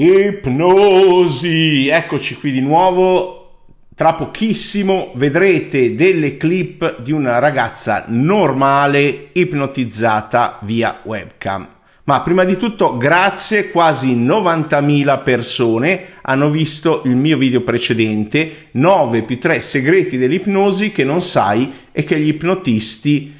Ipnosi, 0.00 1.88
eccoci 1.88 2.36
qui 2.36 2.52
di 2.52 2.60
nuovo. 2.60 3.64
Tra 3.96 4.14
pochissimo 4.14 5.10
vedrete 5.16 5.96
delle 5.96 6.36
clip 6.36 7.00
di 7.00 7.10
una 7.10 7.40
ragazza 7.40 8.04
normale 8.06 9.30
ipnotizzata 9.32 10.60
via 10.62 11.00
webcam. 11.02 11.68
Ma 12.04 12.20
prima 12.20 12.44
di 12.44 12.56
tutto 12.56 12.96
grazie, 12.96 13.72
quasi 13.72 14.16
90.000 14.16 15.22
persone 15.24 16.04
hanno 16.22 16.48
visto 16.48 17.02
il 17.06 17.16
mio 17.16 17.36
video 17.36 17.62
precedente 17.62 18.68
9 18.70 19.22
più 19.22 19.40
3 19.40 19.60
segreti 19.60 20.16
dell'ipnosi 20.16 20.92
che 20.92 21.02
non 21.02 21.20
sai 21.20 21.72
e 21.90 22.04
che 22.04 22.20
gli 22.20 22.28
ipnotisti 22.28 23.34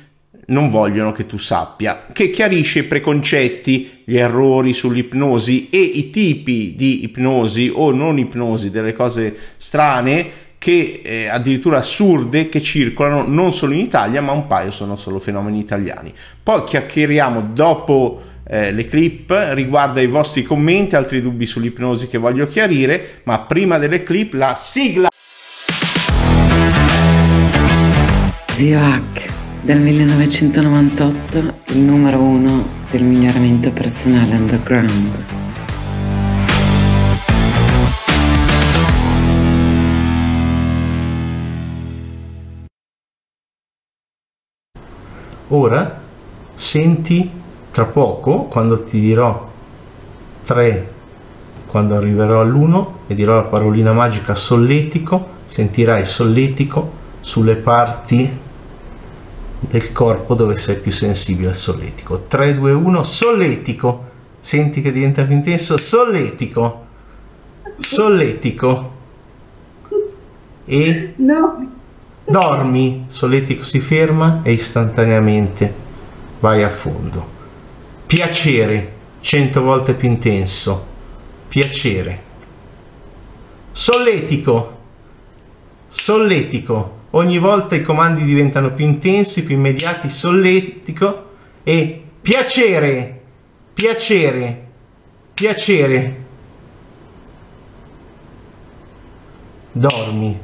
non 0.49 0.71
vogliono 0.71 1.12
che 1.12 1.27
tu 1.27 1.37
sappia, 1.37 2.07
che 2.12 2.30
chiarisce 2.30 2.80
i 2.80 2.85
preconcetti, 2.85 4.03
gli 4.05 4.17
errori 4.17 4.73
sull'ipnosi 4.73 5.69
e 5.71 5.80
i 5.80 6.11
tipi 6.11 6.75
di 6.77 7.05
ipnosi 7.05 7.71
o 7.73 7.93
non 7.93 8.19
ipnosi, 8.19 8.71
delle 8.71 8.93
cose 8.93 9.37
strane 9.57 10.47
che 10.59 11.02
eh, 11.05 11.29
addirittura 11.29 11.79
assurde 11.79 12.48
che 12.48 12.61
circolano 12.61 13.27
non 13.27 13.52
solo 13.52 13.74
in 13.74 13.80
Italia, 13.80 14.21
ma 14.21 14.33
un 14.33 14.47
paio 14.47 14.71
sono 14.71 14.97
solo 14.97 15.19
fenomeni 15.19 15.59
italiani. 15.59 16.12
Poi 16.43 16.65
chiacchieriamo 16.65 17.51
dopo 17.52 18.21
eh, 18.49 18.73
le 18.73 18.87
clip 18.87 19.33
riguardo 19.52 20.01
ai 20.01 20.07
vostri 20.07 20.43
commenti, 20.43 20.96
altri 20.96 21.21
dubbi 21.21 21.46
sull'ipnosi 21.46 22.09
che 22.09 22.19
voglio 22.19 22.49
chiarire, 22.49 23.21
ma 23.24 23.41
prima 23.41 23.79
delle 23.79 24.02
clip 24.02 24.33
la 24.33 24.55
sigla. 24.57 25.09
Zio 28.51 29.38
dal 29.69 29.81
1998 29.81 31.39
il 31.75 31.79
numero 31.81 32.23
uno 32.23 32.67
del 32.91 33.03
miglioramento 33.03 33.71
personale 33.71 34.35
underground. 34.35 35.25
Ora 45.49 46.01
senti 46.55 47.30
tra 47.71 47.85
poco, 47.85 48.45
quando 48.45 48.82
ti 48.82 48.99
dirò 48.99 49.51
3, 50.47 50.93
quando 51.66 51.95
arriverò 51.95 52.41
all'1 52.41 52.87
e 53.07 53.15
dirò 53.15 53.35
la 53.35 53.43
parolina 53.43 53.93
magica 53.93 54.35
solletico, 54.35 55.27
sentirai 55.45 56.07
solletico 56.07 56.91
sulle 57.21 57.57
parti 57.57 58.47
del 59.60 59.92
corpo 59.92 60.34
dove 60.34 60.56
sei 60.56 60.76
più 60.76 60.92
sensibile 60.92 61.48
al 61.48 61.54
solletico. 61.54 62.24
3, 62.28 62.54
2, 62.54 62.73
1, 62.73 63.02
solletico. 63.02 64.06
Senti 64.38 64.81
che 64.81 64.92
diventa 64.92 65.25
più 65.25 65.34
intenso? 65.34 65.76
Solletico. 65.76 66.87
Solletico. 67.78 68.97
E 70.64 71.14
no. 71.16 71.70
dormi. 72.25 73.04
Solletico 73.09 73.62
si 73.62 73.81
ferma 73.81 74.41
e 74.42 74.53
istantaneamente 74.53 75.75
vai 76.41 76.62
a 76.62 76.70
fondo. 76.70 77.36
Piacere, 78.06 78.92
100 79.20 79.62
volte 79.62 79.94
più 79.94 80.09
intenso. 80.09 80.86
Piacere. 81.48 82.22
Solletico. 83.72 84.76
Solletico 85.88 86.97
Ogni 87.10 87.38
volta 87.38 87.75
i 87.75 87.82
comandi 87.82 88.25
diventano 88.25 88.72
più 88.72 88.84
intensi, 88.84 89.44
più 89.44 89.56
immediati, 89.56 90.10
solletico 90.10 91.26
e 91.62 92.03
piacere, 92.20 93.20
piacere, 93.72 94.66
piacere. 95.32 96.16
Dormi, 99.72 100.38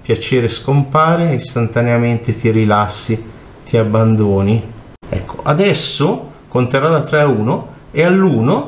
piacere 0.00 0.48
scompare, 0.48 1.34
istantaneamente 1.34 2.34
ti 2.34 2.50
rilassi, 2.50 3.22
ti 3.66 3.76
abbandoni. 3.76 4.72
Ecco, 5.08 5.40
adesso 5.42 6.32
conterò 6.48 6.88
da 6.88 7.02
3 7.02 7.20
a 7.20 7.26
1 7.26 7.68
e 7.90 8.04
all'1 8.04 8.64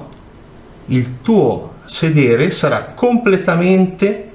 il 0.87 1.22
tuo 1.22 1.75
sedere 1.84 2.50
sarà 2.50 2.92
completamente 2.94 4.28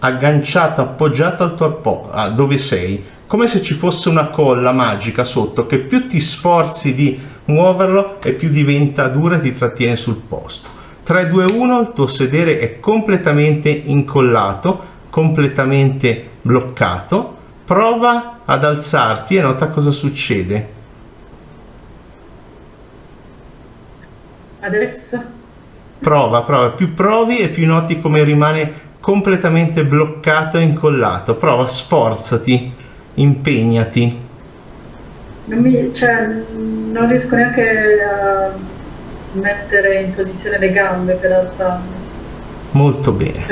agganciato, 0.00 0.80
appoggiato 0.80 1.42
al 1.42 1.54
tuo 1.54 1.66
appo- 1.66 2.10
a 2.12 2.28
dove 2.28 2.58
sei, 2.58 3.04
come 3.26 3.46
se 3.46 3.62
ci 3.62 3.74
fosse 3.74 4.08
una 4.08 4.26
colla 4.26 4.72
magica 4.72 5.24
sotto 5.24 5.66
che 5.66 5.78
più 5.78 6.08
ti 6.08 6.18
sforzi 6.18 6.94
di 6.94 7.18
muoverlo 7.44 8.20
e 8.20 8.32
più 8.32 8.48
diventa 8.48 9.06
dura 9.08 9.36
e 9.36 9.40
ti 9.40 9.52
trattiene 9.52 9.94
sul 9.96 10.16
posto. 10.16 10.68
3, 11.04 11.28
2, 11.28 11.44
1, 11.44 11.80
il 11.80 11.92
tuo 11.92 12.06
sedere 12.06 12.58
è 12.58 12.80
completamente 12.80 13.68
incollato, 13.68 14.84
completamente 15.10 16.28
bloccato. 16.42 17.36
Prova 17.64 18.40
ad 18.44 18.64
alzarti 18.64 19.36
e 19.36 19.42
nota 19.42 19.68
cosa 19.68 19.90
succede. 19.90 20.78
Adesso? 24.60 25.22
Prova, 26.00 26.42
prova, 26.42 26.70
più 26.70 26.94
provi 26.94 27.38
e 27.38 27.48
più 27.48 27.66
noti 27.66 28.00
come 28.00 28.22
rimane 28.22 28.88
completamente 29.00 29.84
bloccato 29.84 30.58
e 30.58 30.62
incollato. 30.62 31.34
Prova, 31.34 31.66
sforzati, 31.66 32.72
impegnati. 33.14 34.28
Non, 35.46 35.58
mi, 35.58 35.92
cioè, 35.92 36.26
non 36.56 37.08
riesco 37.08 37.34
neanche 37.34 37.98
a 38.02 38.52
mettere 39.32 40.02
in 40.02 40.14
posizione 40.14 40.58
le 40.58 40.70
gambe 40.70 41.14
per 41.14 41.32
alzarmi. 41.32 41.98
Molto 42.72 43.12
bene. 43.12 43.46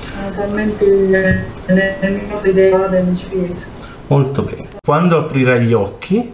Sono 0.00 0.30
talmente 0.30 0.86
mio 1.66 2.40
ideale, 2.44 3.02
non 3.02 3.16
ci 3.16 3.26
riesco. 3.30 3.70
Molto 4.06 4.42
bene. 4.42 4.66
Quando 4.84 5.18
aprirai 5.18 5.64
gli 5.64 5.72
occhi, 5.72 6.32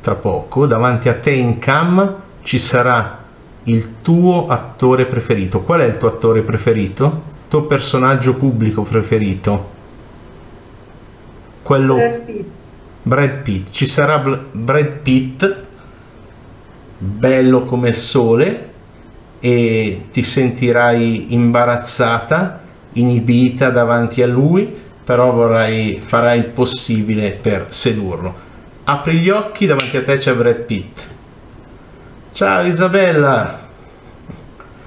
tra 0.00 0.14
poco, 0.14 0.66
davanti 0.66 1.08
a 1.08 1.14
te 1.14 1.30
in 1.30 1.58
cam 1.58 2.16
ci 2.42 2.58
sarà 2.58 3.17
il 3.68 4.00
tuo 4.02 4.46
attore 4.48 5.06
preferito. 5.06 5.62
Qual 5.62 5.80
è 5.80 5.84
il 5.84 5.98
tuo 5.98 6.08
attore 6.08 6.42
preferito? 6.42 7.22
Il 7.42 7.48
tuo 7.48 7.62
personaggio 7.64 8.34
pubblico 8.34 8.82
preferito? 8.82 9.76
Quello 11.62 11.94
Brad 11.94 12.20
Pitt. 12.20 12.46
Brad 13.02 13.42
Pitt. 13.42 13.70
Ci 13.70 13.86
sarà 13.86 14.18
Bl- 14.18 14.46
Brad 14.52 14.90
Pitt 15.02 15.56
bello 16.98 17.64
come 17.64 17.88
il 17.88 17.94
sole 17.94 18.66
e 19.38 20.06
ti 20.10 20.22
sentirai 20.22 21.32
imbarazzata, 21.34 22.60
inibita 22.94 23.70
davanti 23.70 24.22
a 24.22 24.26
lui, 24.26 24.74
però 25.04 25.30
vorrai 25.30 26.00
farai 26.04 26.38
il 26.38 26.46
possibile 26.46 27.32
per 27.32 27.66
sedurlo. 27.68 28.46
Apri 28.84 29.18
gli 29.18 29.28
occhi, 29.28 29.66
davanti 29.66 29.98
a 29.98 30.02
te 30.02 30.16
c'è 30.16 30.34
Brad 30.34 30.60
Pitt 30.62 31.16
Ciao 32.38 32.64
Isabella. 32.64 33.57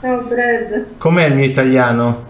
Ciao 0.02 0.26
Fred. 0.28 0.98
Com'è 0.98 1.26
il 1.28 1.36
mio 1.36 1.46
italiano? 1.46 2.26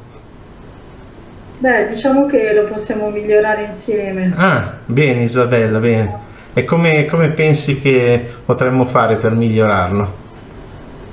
Beh, 1.60 1.88
diciamo 1.88 2.26
che 2.26 2.52
lo 2.54 2.66
possiamo 2.66 3.10
migliorare 3.10 3.64
insieme. 3.64 4.34
Ah, 4.36 4.74
bene 4.86 5.24
Isabella, 5.24 5.80
bene. 5.80 6.20
E 6.54 6.66
come, 6.66 7.06
come 7.06 7.30
pensi 7.30 7.80
che 7.80 8.28
potremmo 8.44 8.86
fare 8.86 9.16
per 9.16 9.32
migliorarlo? 9.36 10.20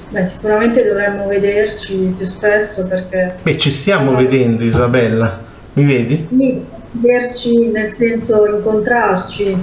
Beh, 0.08 0.24
sicuramente 0.24 0.84
dovremmo 0.84 1.28
vederci 1.28 2.12
più 2.16 2.26
spesso 2.26 2.88
perché... 2.88 3.36
Beh, 3.40 3.56
ci 3.56 3.70
stiamo 3.70 4.16
vedendo 4.16 4.64
Isabella, 4.64 5.38
mi 5.75 5.84
vedi? 5.84 6.26
Sì, 6.28 6.64
vederci 6.90 7.69
nel 7.69 7.86
senso 7.86 8.44
incontrarci, 8.46 9.56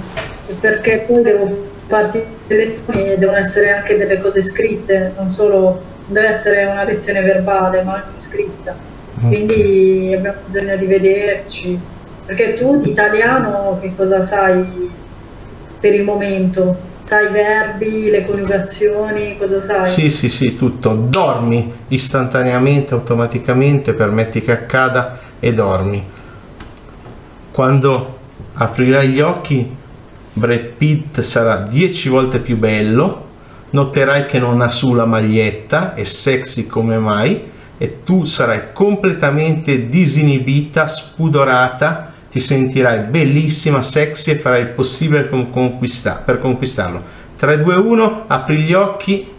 perché 0.58 1.04
poi 1.06 1.22
devo 1.22 1.74
farti 1.88 2.24
le 2.46 2.56
lezioni 2.56 3.18
devono 3.18 3.36
essere 3.36 3.74
anche 3.74 3.98
delle 3.98 4.18
cose 4.18 4.40
scritte, 4.40 5.12
non 5.14 5.28
solo 5.28 5.94
deve 6.06 6.28
essere 6.28 6.64
una 6.64 6.84
lezione 6.84 7.20
verbale, 7.22 7.82
ma 7.82 7.94
anche 7.94 8.16
scritta. 8.18 8.74
Okay. 9.16 9.28
Quindi 9.28 10.14
abbiamo 10.14 10.38
bisogno 10.44 10.76
di 10.76 10.86
vederci. 10.86 11.78
Perché 12.24 12.54
tu 12.54 12.78
di 12.78 12.90
italiano 12.90 13.78
che 13.80 13.92
cosa 13.94 14.20
sai 14.20 14.90
per 15.78 15.94
il 15.94 16.02
momento? 16.02 16.94
Sai 17.02 17.26
i 17.26 17.30
verbi, 17.30 18.10
le 18.10 18.24
coniugazioni, 18.26 19.36
cosa 19.38 19.60
sai? 19.60 19.86
Sì, 19.86 20.10
sì, 20.10 20.28
sì, 20.28 20.56
tutto. 20.56 20.92
Dormi 20.92 21.72
istantaneamente, 21.88 22.94
automaticamente, 22.94 23.92
permetti 23.92 24.42
che 24.42 24.50
accada 24.50 25.18
e 25.38 25.54
dormi. 25.54 26.04
Quando 27.52 28.18
aprirai 28.54 29.08
gli 29.08 29.20
occhi 29.20 29.74
Brad 30.32 30.72
Pitt 30.76 31.20
sarà 31.20 31.60
10 31.60 32.08
volte 32.08 32.40
più 32.40 32.56
bello, 32.56 33.25
noterai 33.70 34.26
che 34.26 34.38
non 34.38 34.60
ha 34.60 34.70
su 34.70 34.94
la 34.94 35.04
maglietta, 35.04 35.94
è 35.94 36.04
sexy 36.04 36.66
come 36.66 36.98
mai, 36.98 37.54
e 37.78 38.02
tu 38.04 38.24
sarai 38.24 38.72
completamente 38.72 39.88
disinibita, 39.88 40.86
spudorata, 40.86 42.12
ti 42.30 42.40
sentirai 42.40 43.00
bellissima, 43.08 43.82
sexy 43.82 44.32
e 44.32 44.38
farai 44.38 44.62
il 44.62 44.68
possibile 44.68 45.24
per, 45.24 45.50
conquistar- 45.50 46.22
per 46.22 46.38
conquistarlo. 46.38 47.02
3, 47.36 47.58
2, 47.58 47.74
1, 47.74 48.24
apri 48.26 48.58
gli 48.60 48.72
occhi. 48.72 49.30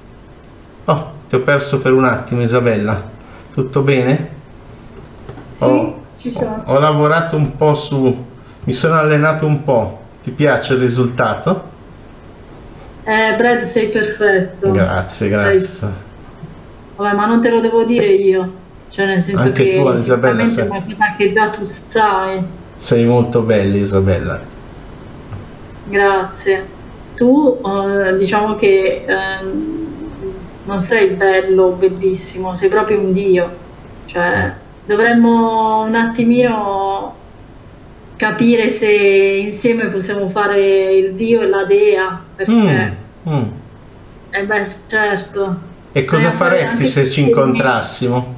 Oh, 0.85 1.11
Ti 1.27 1.35
ho 1.35 1.41
perso 1.41 1.81
per 1.81 1.93
un 1.93 2.05
attimo, 2.05 2.41
Isabella. 2.41 3.03
Tutto 3.53 3.81
bene? 3.81 4.29
Sì, 5.49 5.63
oh, 5.63 6.01
ci 6.17 6.29
sono. 6.29 6.63
Ho 6.67 6.79
lavorato 6.79 7.35
un 7.35 7.55
po' 7.55 7.73
su... 7.73 8.25
Mi 8.63 8.73
sono 8.73 8.95
allenato 8.95 9.45
un 9.45 9.63
po'. 9.63 10.01
Ti 10.23 10.31
piace 10.31 10.73
il 10.73 10.79
risultato? 10.79 11.75
Eh, 13.09 13.35
Brad, 13.37 13.61
sei 13.61 13.87
perfetto. 13.87 14.69
Grazie, 14.71 15.29
grazie. 15.29 15.59
Sei... 15.61 15.89
Vabbè, 16.97 17.15
ma 17.15 17.25
non 17.25 17.41
te 17.41 17.49
lo 17.49 17.61
devo 17.61 17.85
dire 17.85 18.07
io. 18.07 18.51
Cioè, 18.89 19.05
nel 19.05 19.21
senso 19.21 19.45
Anche 19.45 19.63
che 19.63 19.79
tu, 19.79 19.89
Isabella, 19.93 20.45
sei... 20.45 20.65
è 20.65 20.67
qualcosa 20.67 21.11
che 21.17 21.29
già 21.29 21.49
tu 21.49 21.63
sai. 21.63 22.43
Sei 22.75 23.05
molto 23.05 23.43
bella, 23.43 23.77
Isabella. 23.77 24.41
Grazie. 25.85 26.65
Tu, 27.15 27.61
eh, 27.65 28.17
diciamo 28.17 28.55
che 28.55 29.05
eh, 29.07 29.15
non 30.65 30.79
sei 30.79 31.11
bello, 31.11 31.77
bellissimo, 31.79 32.55
sei 32.55 32.67
proprio 32.67 32.99
un 32.99 33.13
dio. 33.13 33.55
Cioè, 34.05 34.53
dovremmo 34.85 35.83
un 35.83 35.95
attimino 35.95 37.15
capire 38.17 38.69
se 38.69 38.91
insieme 38.91 39.87
possiamo 39.87 40.27
fare 40.27 40.93
il 40.93 41.13
dio 41.13 41.41
e 41.41 41.47
la 41.47 41.63
dea, 41.63 42.25
perché... 42.37 42.51
Mm, 42.51 43.33
mm. 43.33 43.51
Eh 44.29 44.45
beh, 44.45 44.67
certo. 44.85 45.59
E 45.91 46.03
cosa 46.03 46.31
faresti 46.31 46.85
se 46.85 47.09
ci 47.09 47.21
incontrassimo? 47.23 48.35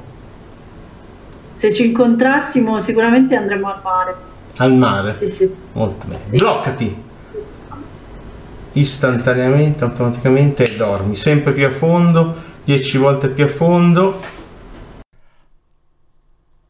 Se 1.52 1.70
ci 1.70 1.88
incontrassimo 1.88 2.80
sicuramente 2.80 3.36
andremo 3.36 3.68
al 3.68 3.80
mare. 3.82 4.14
Al 4.56 4.74
mare? 4.74 5.14
Sì, 5.14 5.26
sì. 5.26 5.54
Molto 5.72 6.06
bene. 6.06 6.24
Sì. 6.24 6.36
Bloccati! 6.36 7.02
Istantaneamente, 8.72 9.84
automaticamente 9.84 10.64
e 10.64 10.76
dormi. 10.76 11.14
Sempre 11.16 11.52
più 11.52 11.66
a 11.66 11.70
fondo, 11.70 12.34
10 12.64 12.96
volte 12.96 13.28
più 13.28 13.44
a 13.44 13.48
fondo. 13.48 14.20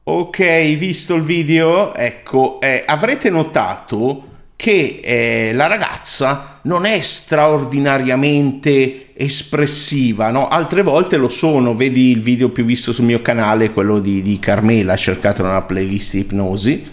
Ok, 0.03 0.41
visto 0.77 1.15
il 1.15 1.23
video, 1.23 1.95
ecco, 1.95 2.61
eh, 2.61 2.83
avrete 2.85 3.31
notato 3.31 4.25
che 4.61 5.01
eh, 5.03 5.53
la 5.55 5.69
ragazza 5.69 6.59
non 6.65 6.85
è 6.85 7.01
straordinariamente 7.01 9.15
espressiva, 9.15 10.31
no? 10.31 10.49
Altre 10.49 10.83
volte 10.83 11.17
lo 11.17 11.31
sono, 11.31 11.75
vedi 11.75 12.11
il 12.11 12.21
video 12.21 12.51
più 12.51 12.67
visto 12.67 12.93
sul 12.93 13.07
mio 13.07 13.23
canale, 13.23 13.71
quello 13.71 14.01
di, 14.01 14.21
di 14.21 14.39
Carmela, 14.39 14.97
cercato 14.97 15.43
nella 15.43 15.63
playlist 15.63 16.13
ipnosi, 16.13 16.85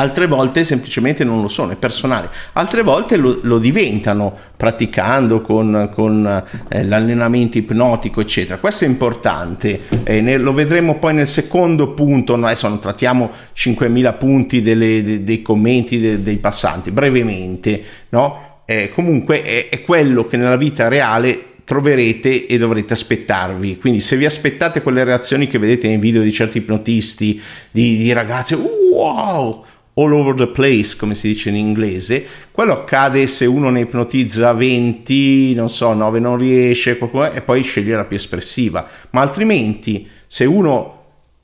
altre 0.00 0.26
volte 0.26 0.64
semplicemente 0.64 1.24
non 1.24 1.42
lo 1.42 1.48
sono, 1.48 1.72
è 1.72 1.76
personale, 1.76 2.30
altre 2.54 2.82
volte 2.82 3.16
lo, 3.16 3.38
lo 3.42 3.58
diventano 3.58 4.36
praticando 4.56 5.40
con, 5.40 5.90
con 5.92 6.44
eh, 6.68 6.84
l'allenamento 6.84 7.58
ipnotico, 7.58 8.20
eccetera. 8.20 8.58
Questo 8.58 8.84
è 8.84 8.88
importante, 8.88 9.80
eh, 10.04 10.20
ne, 10.20 10.38
lo 10.38 10.52
vedremo 10.52 10.98
poi 10.98 11.14
nel 11.14 11.26
secondo 11.26 11.92
punto, 11.92 12.34
adesso 12.34 12.68
non 12.68 12.80
trattiamo 12.80 13.30
5.000 13.54 14.18
punti 14.18 14.62
delle, 14.62 15.02
de, 15.02 15.22
dei 15.22 15.42
commenti 15.42 16.00
de, 16.00 16.22
dei 16.22 16.38
passanti, 16.38 16.90
brevemente, 16.90 17.82
no? 18.10 18.48
Eh, 18.64 18.88
comunque 18.88 19.42
è, 19.42 19.68
è 19.68 19.82
quello 19.82 20.26
che 20.26 20.36
nella 20.36 20.56
vita 20.56 20.88
reale 20.88 21.48
troverete 21.70 22.46
e 22.46 22.58
dovrete 22.58 22.94
aspettarvi. 22.94 23.78
Quindi 23.78 24.00
se 24.00 24.16
vi 24.16 24.24
aspettate 24.24 24.82
quelle 24.82 25.04
reazioni 25.04 25.46
che 25.46 25.56
vedete 25.56 25.86
nei 25.86 25.98
video 25.98 26.20
di 26.20 26.32
certi 26.32 26.58
ipnotisti, 26.58 27.40
di, 27.70 27.96
di 27.96 28.12
ragazze, 28.12 28.56
wow, 28.56 29.64
all 29.94 30.14
over 30.14 30.34
the 30.34 30.48
place, 30.48 30.96
come 30.96 31.14
si 31.14 31.28
dice 31.28 31.48
in 31.48 31.56
inglese. 31.56 32.24
Quello 32.50 32.72
accade 32.72 33.26
se 33.26 33.46
uno 33.46 33.70
ne 33.70 33.80
ipnotizza 33.80 34.52
20, 34.52 35.54
non 35.54 35.68
so, 35.68 35.92
9 35.92 36.20
non 36.20 36.38
riesce, 36.38 36.98
e 37.32 37.40
poi 37.42 37.62
sceglie 37.62 37.96
la 37.96 38.04
più 38.04 38.16
espressiva. 38.16 38.86
Ma 39.10 39.20
altrimenti, 39.20 40.08
se 40.26 40.44
uno 40.44 40.99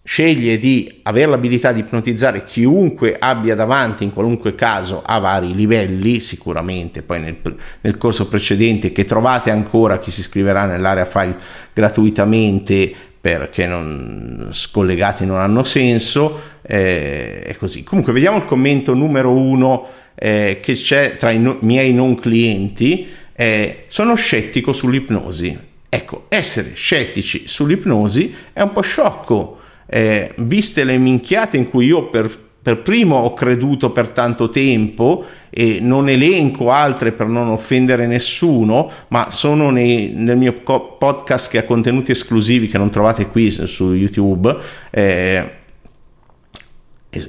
sceglie 0.09 0.57
di 0.57 1.01
avere 1.03 1.31
l'abilità 1.31 1.73
di 1.73 1.81
ipnotizzare 1.81 2.45
chiunque 2.45 3.17
abbia 3.19 3.57
davanti 3.57 4.05
in 4.05 4.13
qualunque 4.13 4.55
caso 4.55 5.03
a 5.05 5.19
vari 5.19 5.53
livelli 5.53 6.21
sicuramente. 6.21 7.03
Poi 7.03 7.21
nel, 7.21 7.37
nel, 7.81 7.97
corso 7.97 8.29
precedente 8.29 8.93
che 8.93 9.05
trovate 9.05 9.51
ancora 9.51 9.99
chi 9.99 10.13
si 10.13 10.21
iscriverà 10.21 10.65
nell'area 10.65 11.05
file 11.05 11.37
gratuitamente 11.73 12.95
perché 13.21 13.67
non, 13.67 14.51
scollegati 14.53 15.27
non 15.27 15.39
hanno 15.39 15.65
senso 15.65 16.41
eh, 16.63 17.43
è 17.43 17.57
così. 17.57 17.83
Comunque 17.83 18.13
vediamo 18.13 18.37
il 18.37 18.45
commento 18.45 18.95
numero 18.95 19.33
uno 19.33 19.89
eh, 20.15 20.61
che 20.63 20.75
c'è 20.75 21.17
tra 21.17 21.33
i 21.33 21.41
no, 21.41 21.59
miei 21.63 21.93
non 21.93 22.15
clienti. 22.15 23.09
Eh, 23.35 23.87
sono 23.89 24.15
scettico 24.15 24.71
sull'ipnosi. 24.71 25.59
Ecco 25.89 26.27
essere 26.29 26.75
scettici 26.75 27.49
sull'ipnosi 27.49 28.33
è 28.53 28.61
un 28.61 28.71
po' 28.71 28.83
sciocco 28.83 29.65
eh, 29.87 30.35
viste 30.39 30.85
le 30.85 30.99
minchiate 30.99 31.57
in 31.57 31.71
cui 31.71 31.87
io 31.87 32.09
per, 32.09 32.31
per 32.61 32.83
primo 32.83 33.17
ho 33.17 33.33
creduto 33.33 33.91
per 33.91 34.11
tanto 34.11 34.49
tempo 34.49 35.25
e 35.51 35.79
non 35.81 36.09
elenco 36.09 36.71
altre 36.71 37.13
per 37.13 37.27
non 37.29 37.49
offendere 37.49 38.07
nessuno, 38.07 38.91
ma 39.09 39.31
sono 39.31 39.71
nei, 39.71 40.11
nel 40.15 40.37
mio 40.37 40.53
podcast 40.53 41.51
che 41.51 41.59
ha 41.59 41.65
contenuti 41.65 42.11
esclusivi 42.11 42.69
che 42.69 42.79
non 42.79 42.91
trovate 42.91 43.29
qui 43.29 43.51
su 43.51 43.93
YouTube. 43.93 44.57
Eh, 44.91 45.51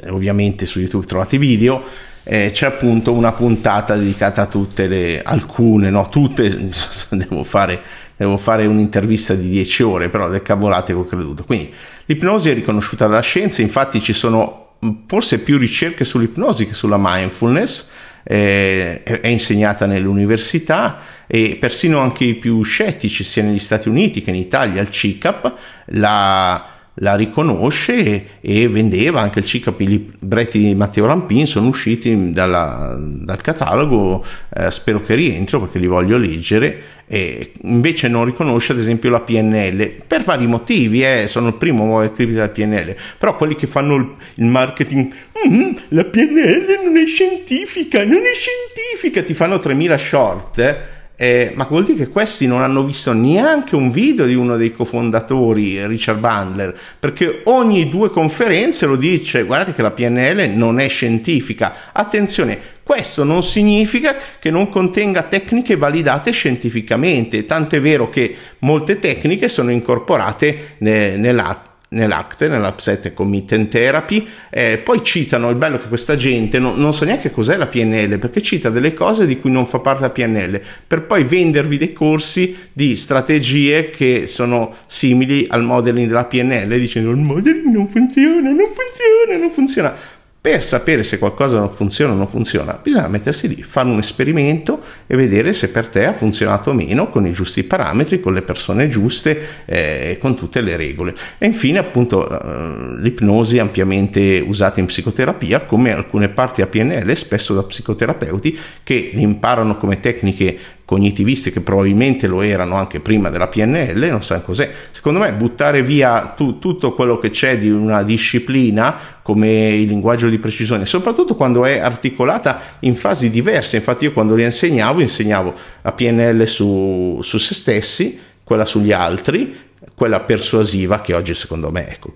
ovviamente 0.10 0.66
su 0.66 0.80
YouTube 0.80 1.06
trovate 1.06 1.38
video. 1.38 1.84
Eh, 2.24 2.50
c'è 2.52 2.66
appunto 2.66 3.14
una 3.14 3.32
puntata 3.32 3.96
dedicata 3.96 4.42
a 4.42 4.46
tutte 4.48 4.88
le 4.88 5.22
alcune, 5.22 5.90
no, 5.90 6.10
tutte 6.10 6.50
devo 7.12 7.44
fare 7.44 7.80
devo 8.18 8.38
fare 8.38 8.66
un'intervista 8.66 9.36
di 9.36 9.50
10 9.50 9.84
ore, 9.84 10.10
però 10.10 10.28
le 10.28 10.42
cavolate 10.42 10.94
che 10.94 11.00
ho 11.00 11.06
creduto. 11.06 11.44
Quindi 11.46 11.74
l'ipnosi 12.06 12.50
è 12.50 12.54
riconosciuta 12.54 13.08
dalla 13.08 13.22
scienza, 13.22 13.62
infatti 13.62 14.02
ci 14.02 14.14
sono 14.14 14.76
mm, 14.86 14.90
forse 15.06 15.40
più 15.40 15.58
ricerche 15.58 16.04
sull'ipnosi 16.04 16.68
che 16.68 16.74
sulla 16.74 16.98
mindfulness, 17.00 17.90
eh, 18.24 19.04
è 19.04 19.28
insegnata 19.28 19.86
nelle 19.86 20.08
università 20.08 21.00
e 21.28 21.56
persino 21.58 22.00
anche 22.00 22.26
i 22.26 22.36
più 22.36 22.62
scettici 22.62 23.24
sia 23.24 23.44
negli 23.44 23.60
Stati 23.60 23.88
Uniti 23.88 24.22
che 24.22 24.32
in 24.32 24.36
Italia, 24.36 24.82
il 24.82 24.90
CICAP, 24.90 25.54
la 25.86 26.77
la 27.00 27.16
riconosce 27.16 28.40
e, 28.40 28.68
vendeva 28.68 29.22
anche 29.22 29.40
il 29.40 29.46
i 29.78 29.88
libretti 29.88 30.60
di 30.60 30.76
Matteo 30.76 31.06
Rampin 31.06 31.46
sono 31.46 31.68
usciti 31.68 32.32
dalla, 32.32 32.96
dal 32.98 33.42
catalogo, 33.42 34.24
eh, 34.54 34.72
spero 34.72 35.02
che 35.02 35.16
rientro 35.16 35.60
perché 35.60 35.80
li 35.80 35.88
voglio 35.88 36.18
leggere, 36.18 36.82
e 37.08 37.54
invece 37.62 38.08
non 38.08 38.26
riconosce 38.26 38.74
ad 38.74 38.80
esempio 38.80 39.10
la 39.10 39.22
PNL 39.22 40.04
per 40.06 40.24
vari 40.24 40.48
motivi, 40.48 41.04
eh, 41.04 41.28
sono 41.28 41.50
il 41.50 41.54
primo 41.56 42.00
a 42.00 42.10
critica 42.10 42.48
della 42.48 42.50
PNL, 42.50 42.96
però 43.18 43.36
quelli 43.36 43.56
che 43.56 43.68
fanno 43.68 43.96
il, 43.96 44.10
il 44.36 44.46
marketing, 44.46 45.14
mm, 45.48 45.72
la 45.90 46.04
PNL 46.04 46.82
non 46.84 46.98
è 46.98 47.06
scientifica, 47.06 48.04
non 48.04 48.22
è 48.26 48.34
scientifica, 48.34 49.24
ti 49.24 49.34
fanno 49.34 49.60
3000 49.60 49.98
short. 49.98 50.60
Eh, 50.60 50.96
eh, 51.20 51.52
ma 51.56 51.66
vuol 51.68 51.84
dire 51.84 51.98
che 51.98 52.10
questi 52.10 52.46
non 52.46 52.62
hanno 52.62 52.84
visto 52.84 53.12
neanche 53.12 53.76
un 53.76 53.90
video 53.90 54.26
di 54.26 54.36
uno 54.36 54.56
dei 54.56 54.72
cofondatori, 54.72 55.86
Richard 55.88 56.20
Bandler, 56.20 56.78
perché 57.00 57.42
ogni 57.46 57.90
due 57.90 58.12
conferenze 58.12 58.86
lo 58.86 58.96
dice, 58.96 59.44
guardate 59.44 59.74
che 59.74 59.82
la 59.82 59.90
PNL 59.90 60.52
non 60.56 60.80
è 60.80 60.88
scientifica. 60.88 61.74
Attenzione, 61.92 62.60
questo 62.84 63.24
non 63.24 63.42
significa 63.42 64.16
che 64.40 64.52
non 64.52 64.70
contenga 64.70 65.24
tecniche 65.24 65.76
validate 65.76 66.32
scientificamente, 66.32 67.46
tant'è 67.46 67.82
vero 67.82 68.10
che 68.10 68.36
molte 68.60 69.00
tecniche 69.00 69.48
sono 69.48 69.72
incorporate 69.72 70.76
nella 70.78 71.67
nell'ACT, 71.90 72.48
nell'Upset 72.48 73.14
Commitment 73.14 73.70
Therapy, 73.70 74.28
eh, 74.50 74.78
poi 74.78 75.04
citano, 75.04 75.50
il 75.50 75.56
bello 75.56 75.78
che 75.78 75.88
questa 75.88 76.16
gente 76.16 76.60
non, 76.60 76.78
non, 76.78 76.94
sa 76.94 77.06
neanche 77.06 77.32
cos'è 77.32 77.56
la 77.56 77.68
PNL, 77.68 78.20
perché 78.20 78.42
cita 78.42 78.70
delle 78.70 78.94
cose 78.94 79.26
di 79.26 79.40
cui 79.40 79.52
non 79.52 79.66
fa 79.66 79.80
parte 79.80 80.02
la 80.02 80.10
PNL, 80.10 80.62
per 80.86 81.04
poi 81.04 81.24
vendervi 81.24 81.78
dei 81.78 81.94
corsi 81.94 82.56
di 82.74 82.96
strategie 82.96 83.90
che 83.90 84.28
sono 84.28 84.74
simili 84.86 85.46
al 85.50 85.64
modeling 85.64 86.08
della 86.08 86.26
PNL, 86.26 86.78
dicendo 86.78 87.12
il 87.12 87.18
modeling 87.18 87.66
non 87.74 87.88
funziona, 87.88 88.50
non 88.50 88.70
funziona, 88.74 89.38
non 89.40 89.52
funziona 89.52 90.16
per 90.48 90.64
sapere 90.64 91.04
se 91.04 91.20
qualcosa 91.20 91.60
non 91.60 91.70
funziona 91.70 92.14
o 92.14 92.16
non 92.16 92.26
funziona, 92.26 92.80
bisogna 92.82 93.10
mettersi 93.10 93.50
lì, 93.50 93.62
fare 93.64 93.90
un 93.90 93.98
esperimento 93.98 94.80
e 95.06 95.18
vedere 95.18 95.52
se 95.52 95.72
per 95.72 95.90
te 95.90 96.06
ha 96.06 96.14
funzionato 96.14 96.70
o 96.70 96.74
meno 96.74 97.10
con 97.10 97.26
i 97.26 97.34
giusti 97.34 97.66
parametri, 97.66 98.22
con 98.22 98.34
le 98.34 98.42
persone 98.42 98.88
giuste, 98.88 99.38
eh, 99.66 100.18
con 100.22 100.38
tutte 100.38 100.62
le 100.62 100.78
regole. 100.78 101.14
E 101.38 101.48
infine 101.48 101.80
appunto 101.80 102.30
eh, 102.30 102.98
l'ipnosi 103.02 103.60
ampiamente 103.60 104.40
usata 104.40 104.80
in 104.80 104.86
psicoterapia, 104.86 105.66
come 105.66 105.92
alcune 105.92 106.30
parti 106.30 106.62
a 106.62 106.68
PNL, 106.68 107.14
spesso 107.14 107.54
da 107.54 107.64
psicoterapeuti 107.64 108.58
che 108.84 109.12
imparano 109.16 109.76
come 109.76 110.00
tecniche 110.00 110.58
cognitiviste 110.88 111.52
che 111.52 111.60
probabilmente 111.60 112.28
lo 112.28 112.42
erano 112.42 112.76
anche 112.76 113.02
prima 113.02 113.30
della 113.30 113.48
PNL, 113.48 114.08
non 114.10 114.24
sa 114.24 114.40
cos'è. 114.40 114.72
Secondo 114.92 115.20
me 115.20 115.34
buttare 115.34 115.84
via 115.84 116.34
tu, 116.34 116.60
tutto 116.60 116.94
quello 116.94 117.18
che 117.20 117.30
c'è 117.30 117.58
di 117.58 117.70
una 117.70 118.04
disciplina 118.04 118.98
come 119.22 119.76
il 119.76 119.86
linguaggio 119.86 120.30
di 120.30 120.38
precisione, 120.38 120.86
soprattutto 120.86 121.36
quando 121.36 121.66
è 121.66 121.80
articolata 121.80 122.62
in 122.80 122.96
fasi 122.96 123.30
diverse. 123.30 123.76
Infatti 123.76 124.06
io 124.06 124.14
quando 124.14 124.34
li 124.34 124.46
insegnavo, 124.46 125.02
insegnavo 125.02 125.54
la 125.82 125.92
PNL 125.92 126.48
su, 126.48 127.20
su 127.22 127.38
se 127.38 127.54
stessi, 127.54 128.18
quella 128.42 128.64
sugli 128.64 128.94
altri 128.94 129.56
quella 129.98 130.20
persuasiva 130.20 131.02
che 131.02 131.16
oggi 131.16 131.34
secondo 131.34 131.72
me 131.72 131.90
ecco, 131.90 132.14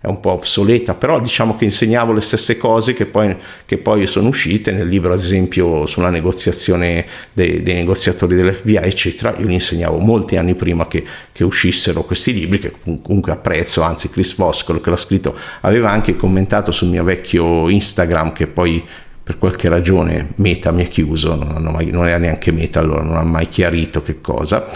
è 0.00 0.08
un 0.08 0.18
po' 0.18 0.32
obsoleta, 0.32 0.94
però 0.94 1.20
diciamo 1.20 1.54
che 1.56 1.62
insegnavo 1.62 2.12
le 2.12 2.20
stesse 2.20 2.56
cose 2.56 2.94
che 2.94 3.06
poi, 3.06 3.36
che 3.64 3.78
poi 3.78 4.08
sono 4.08 4.26
uscite 4.26 4.72
nel 4.72 4.88
libro 4.88 5.12
ad 5.12 5.20
esempio 5.20 5.86
sulla 5.86 6.10
negoziazione 6.10 7.06
dei, 7.32 7.62
dei 7.62 7.74
negoziatori 7.74 8.34
dell'FBI 8.34 8.74
eccetera, 8.74 9.36
io 9.38 9.46
li 9.46 9.52
insegnavo 9.52 9.98
molti 9.98 10.36
anni 10.36 10.56
prima 10.56 10.88
che, 10.88 11.04
che, 11.30 11.44
uscissero 11.44 12.02
questi 12.02 12.32
libri 12.32 12.58
che 12.58 12.72
comunque 12.82 13.30
apprezzo, 13.30 13.82
anzi 13.82 14.10
Chris 14.10 14.34
Voscolo 14.34 14.80
che 14.80 14.90
l'ha 14.90 14.96
scritto 14.96 15.38
aveva 15.60 15.92
anche 15.92 16.16
commentato 16.16 16.72
sul 16.72 16.88
mio 16.88 17.04
vecchio 17.04 17.68
Instagram 17.68 18.32
che 18.32 18.48
poi 18.48 18.84
per 19.22 19.38
qualche 19.38 19.68
ragione 19.68 20.30
Meta 20.38 20.72
mi 20.72 20.82
ha 20.82 20.88
chiuso, 20.88 21.36
non, 21.36 21.62
mai, 21.70 21.88
non 21.92 22.08
era 22.08 22.18
neanche 22.18 22.50
Meta 22.50 22.80
allora, 22.80 23.04
non 23.04 23.14
ha 23.14 23.22
mai 23.22 23.48
chiarito 23.48 24.02
che 24.02 24.20
cosa 24.20 24.68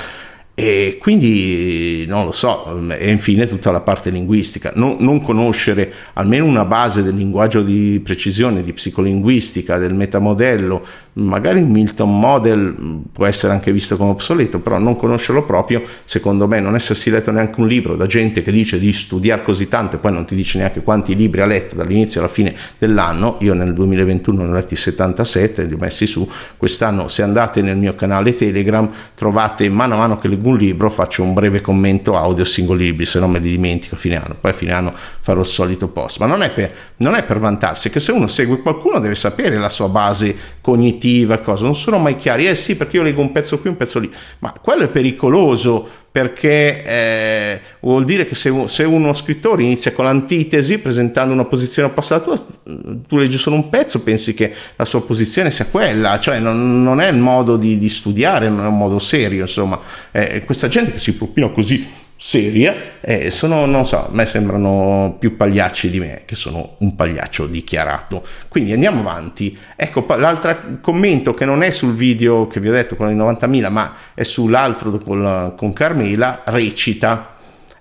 e 0.59 0.97
quindi 0.99 2.07
non 2.09 2.25
lo 2.25 2.31
so, 2.31 2.89
e 2.89 3.11
infine 3.11 3.47
tutta 3.47 3.71
la 3.71 3.83
parte 3.83 4.09
linguistica. 4.09 4.73
Non, 4.75 4.97
non, 5.01 5.21
conoscere 5.21 5.93
almeno 6.15 6.47
una 6.47 6.65
base 6.65 7.03
del 7.03 7.15
linguaggio 7.15 7.61
di 7.61 8.01
precisione, 8.03 8.63
di 8.63 8.73
psicolinguistica, 8.73 9.77
del 9.77 9.93
metamodello, 9.93 10.83
magari 11.17 11.61
il 11.61 11.67
Milton 11.67 12.19
Model 12.19 12.75
mm, 12.79 12.99
può 13.13 13.27
essere 13.27 13.53
anche 13.53 13.73
visto 13.73 13.97
come 13.97 14.11
obsoleto, 14.11 14.59
però 14.61 14.79
non 14.79 14.97
conoscerlo 14.97 15.45
proprio, 15.45 15.83
secondo 16.05 16.47
me, 16.47 16.61
non 16.61 16.75
essersi 16.75 17.11
letto 17.11 17.31
neanche 17.31 17.61
un 17.61 17.67
libro 17.67 17.97
da 17.97 18.07
gente 18.07 18.43
che 18.43 18.53
dice 18.53 18.79
di 18.79 18.93
studiare 18.93 19.43
così 19.43 19.69
tanto 19.69 19.97
e 19.97 19.99
poi 19.99 20.13
non 20.13 20.27
ti 20.27 20.35
dice 20.35 20.59
neanche 20.59 20.83
quanti 20.83 21.15
libri 21.17 21.41
ha 21.41 21.47
letto 21.47 21.75
dall'inizio 21.75 22.21
alla 22.21 22.29
fine 22.29 22.55
dell'anno. 22.79 23.37
Io 23.41 23.55
nel 23.55 23.73
2021 23.73 24.43
ne 24.43 24.51
ho 24.51 24.53
letti 24.53 24.77
77, 24.77 25.65
li 25.65 25.75
ho 25.75 25.79
messi 25.79 26.07
su. 26.07 26.29
Quest'anno, 26.57 27.09
se 27.09 27.23
andate 27.23 27.63
nel 27.63 27.77
mio 27.77 27.95
canale 27.95 28.35
Telegram, 28.35 28.89
trovate 29.15 29.69
mano 29.69 29.95
a 29.95 29.99
mano 29.99 30.19
che 30.19 30.29
leggo 30.29 30.51
un 30.51 30.57
libro, 30.57 30.91
faccio 30.91 31.23
un 31.23 31.33
breve 31.33 31.61
commento 31.61 32.17
audio 32.17 32.45
singoli 32.45 32.85
libri, 32.87 33.07
se 33.07 33.21
no 33.21 33.29
me 33.29 33.39
li 33.39 33.51
dimentico 33.51 33.95
a 33.95 33.99
fine 33.99 34.17
anno. 34.17 34.37
Poi 34.39 34.51
a 34.51 34.55
fine 34.55 34.73
anno 34.73 34.93
farò 34.95 35.41
il 35.41 35.47
solito 35.47 35.89
post. 35.89 36.19
Ma 36.19 36.27
non 36.27 36.43
è 36.43 36.51
per, 36.51 36.75
non 36.99 37.15
è 37.15 37.25
per 37.25 37.39
vantarsi, 37.39 37.89
che 37.89 38.01
se 38.01 38.13
uno 38.13 38.27
segue 38.27 38.61
qualcuno 38.61 38.99
deve 38.99 39.15
sapere 39.15 39.57
la 39.57 39.71
sua 39.71 39.89
base 39.89 40.37
cognitiva 40.61 41.06
definitiva, 41.07 41.39
cosa, 41.39 41.65
non 41.65 41.75
sono 41.75 41.99
mai 41.99 42.17
chiari. 42.17 42.49
Eh 42.49 42.55
sì, 42.55 42.77
perché 42.77 42.97
io 42.97 43.03
leggo 43.03 43.21
un 43.21 43.33
pezzo 43.33 43.59
qui, 43.61 43.71
un 43.71 43.77
pezzo 43.77 43.99
lì, 43.99 44.11
ma 44.41 44.53
quello 44.61 44.85
è 44.85 44.89
pericoloso 44.89 45.89
perché 46.11 46.83
eh, 46.83 47.61
vuol 47.81 48.05
dire 48.05 48.25
che 48.25 48.35
se, 48.35 48.51
se, 48.69 48.85
uno 48.85 49.13
scrittore 49.13 49.63
inizia 49.63 49.93
con 49.93 50.07
l'antitesi 50.07 50.79
presentando 50.79 51.35
una 51.35 51.45
posizione 51.45 51.89
opposta 51.89 52.15
alla 52.15 52.25
tua, 52.25 52.47
tu 53.07 53.19
leggi 53.19 53.37
solo 53.37 53.57
un 53.57 53.69
pezzo, 53.69 54.03
pensi 54.03 54.33
che 54.33 54.51
la 54.77 54.87
sua 54.87 55.03
posizione 55.03 55.51
sia 55.51 55.67
quella, 55.67 56.19
cioè 56.19 56.39
non, 56.39 56.83
non 56.83 57.03
è 57.03 57.11
il 57.11 57.19
modo 57.19 57.59
di, 57.59 57.77
di, 57.77 57.89
studiare, 57.91 58.49
non 58.49 58.65
è 58.65 58.69
un 58.69 58.79
modo 58.79 58.99
serio, 58.99 59.43
insomma, 59.43 59.79
eh, 60.11 60.43
questa 60.47 60.69
gente 60.69 60.93
che 60.93 60.99
si 60.99 61.15
propina 61.15 61.51
così 61.51 61.87
seria 62.17 62.99
e 63.01 63.31
sono, 63.31 63.67
non 63.67 63.85
so, 63.85 64.07
a 64.07 64.09
me 64.11 64.25
sembrano 64.27 65.17
più 65.19 65.37
pagliacci 65.37 65.91
di 65.91 66.01
me, 66.01 66.23
che 66.25 66.35
sono 66.35 66.77
un 66.79 66.97
pagliaccio 66.97 67.47
dichiarato. 67.47 68.23
Quindi 68.49 68.73
andiamo 68.73 69.01
avanti. 69.01 69.57
Ecco, 69.77 70.05
l'altro 70.17 70.79
commento 70.81 71.35
che 71.35 71.45
non 71.45 71.63
è 71.63 71.71
sul 71.71 71.95
video 71.95 72.47
che 72.47 72.61
vi 72.61 72.69
ho 72.69 72.73
detto 72.73 72.97
con 72.97 73.11
i 73.11 73.17
90.000, 73.17 73.71
ma 73.71 73.95
è 74.15 74.23
sull'altro 74.23 74.91
con, 74.99 75.55
con 75.57 75.73
Carmela, 75.73 76.43
recita. 76.47 77.35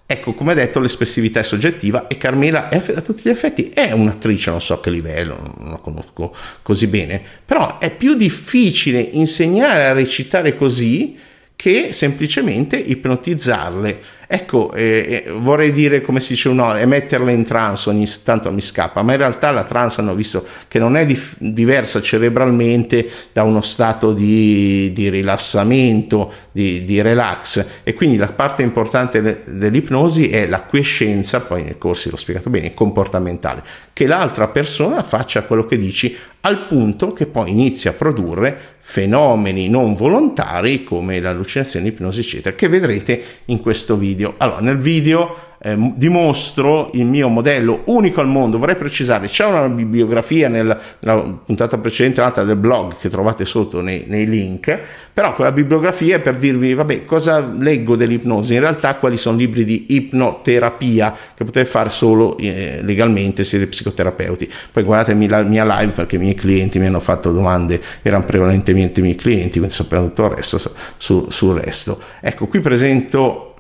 Ecco, 0.08 0.34
come 0.34 0.54
detto, 0.54 0.80
l'espressività 0.80 1.40
è 1.40 1.44
soggettiva 1.44 2.06
e 2.06 2.18
Carmela 2.18 2.70
è, 2.70 2.80
a 2.94 3.02
tutti 3.02 3.24
gli 3.26 3.30
effetti 3.30 3.72
è 3.74 3.92
un'attrice, 3.92 4.52
non 4.52 4.62
so 4.62 4.76
a 4.76 4.80
che 4.80 4.92
livello, 4.92 5.36
non 5.58 5.72
la 5.72 5.78
conosco 5.78 6.36
così 6.62 6.86
bene, 6.86 7.20
però 7.44 7.80
è 7.80 7.90
più 7.90 8.14
difficile 8.14 9.00
insegnare 9.00 9.88
a 9.88 9.94
recitare 9.94 10.56
così 10.56 11.18
che 11.56 11.94
semplicemente 11.94 12.78
ipnotizzarle. 12.78 14.00
Ecco, 14.28 14.74
eh, 14.74 15.24
eh, 15.26 15.32
vorrei 15.32 15.72
dire 15.72 16.02
come 16.02 16.20
si 16.20 16.34
dice 16.34 16.50
no, 16.52 16.76
e 16.76 16.86
metterle 16.86 17.32
in 17.32 17.44
trance 17.44 17.90
ogni 17.90 18.08
tanto 18.24 18.52
mi 18.52 18.62
scappa, 18.62 19.02
ma 19.04 19.12
in 19.12 19.20
realtà 19.20 19.52
la 19.52 19.64
trance 19.64 20.02
hanno 20.02 20.16
visto 20.16 20.46
che 20.68 20.80
non 20.80 20.98
è 20.98 21.06
dif- 21.06 21.38
diversa 21.40 22.02
cerebralmente 22.02 23.08
da 23.32 23.44
uno 23.44 23.62
stato 23.62 24.14
di, 24.14 24.92
di 24.94 25.10
rilassamento, 25.10 26.32
di, 26.52 26.84
di, 26.84 27.02
relax. 27.02 27.66
E 27.84 27.94
quindi 27.94 28.18
la 28.18 28.32
parte 28.32 28.64
importante 28.64 29.22
de- 29.22 29.42
dell'ipnosi 29.46 30.30
è 30.30 30.48
la 30.48 30.62
quiescenza, 30.62 31.42
poi 31.42 31.64
nei 31.64 31.78
corsi 31.78 32.10
l'ho 32.10 32.18
spiegato 32.18 32.50
bene, 32.50 32.74
comportamentale, 32.74 33.64
che 33.94 34.08
l'altra 34.08 34.48
persona 34.48 35.04
faccia 35.04 35.44
quello 35.44 35.66
che 35.66 35.78
dici 35.78 36.16
al 36.42 36.68
punto 36.68 37.12
che 37.12 37.26
poi 37.26 37.50
inizia 37.50 37.90
a 37.92 37.94
produrre 37.94 38.76
fenomeni 38.78 39.68
non 39.68 39.96
volontari 39.96 40.84
come 40.84 41.20
l'allucinazione, 41.20 41.86
l'ipnosi 41.86 42.20
eccetera, 42.20 42.56
che 42.56 42.70
vedrete 42.70 43.22
in 43.46 43.60
questo 43.60 43.98
video 43.98 44.15
video. 44.16 44.34
Allora, 44.38 44.62
nel 44.62 44.78
video 44.78 45.36
eh, 45.66 45.76
dimostro 45.96 46.92
il 46.94 47.06
mio 47.06 47.28
modello 47.28 47.82
unico 47.86 48.22
al 48.22 48.28
mondo. 48.28 48.60
Vorrei 48.60 48.76
precisare, 48.76 49.28
c'è 49.28 49.46
una 49.46 49.68
bibliografia 49.68 50.48
nella, 50.48 50.78
nella 51.00 51.22
puntata 51.44 51.80
precedente, 51.80 52.20
un'altra 52.20 52.44
del 52.44 52.56
blog 52.56 52.98
che 52.98 53.10
trovate 53.10 53.46
sotto 53.46 53.82
nei, 53.82 54.04
nei, 54.08 54.28
link, 54.28 54.80
però 55.12 55.34
quella 55.34 55.52
bibliografia 55.52 56.18
è 56.18 56.20
per 56.20 56.38
dirvi, 56.38 56.76
vabbè, 56.76 57.06
cosa 57.06 57.40
leggo 57.40 57.96
dell'ipnosi? 57.96 58.54
In 58.54 58.60
realtà 58.60 58.96
quali 58.96 59.18
sono 59.18 59.38
libri 59.38 59.64
di 59.64 59.88
ipnoterapia 59.90 61.16
che 61.34 61.44
potete 61.44 61.66
fare 61.66 61.90
solo 61.90 62.38
eh, 62.38 62.82
legalmente, 62.84 63.44
siete 63.44 63.66
psicoterapeuti. 63.66 64.52
Poi 64.72 64.84
guardatemi 64.84 65.28
la 65.28 65.42
mia 65.42 65.66
live 65.80 65.94
perché 65.94 66.18
i 66.18 66.20
miei 66.20 66.36
clienti 66.36 66.78
mi 66.78 66.86
hanno 66.86 67.00
fatto 67.00 67.32
domande, 67.32 67.82
erano 68.04 68.24
prevalentemente 68.24 69.00
i 69.00 69.04
miei 69.04 69.16
clienti, 69.16 69.58
quindi 69.58 69.74
sapevano 69.74 70.10
tutto 70.10 70.26
il 70.26 70.36
resto 70.36 70.60
su, 70.98 71.26
sul 71.30 71.60
resto. 71.60 72.00
Ecco, 72.22 72.46
qui 72.46 72.60
presento 72.60 73.55